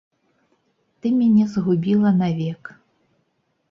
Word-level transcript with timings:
Ты 1.03 1.13
мяне 1.19 1.43
згубіла 1.53 2.17
навек. 2.21 2.77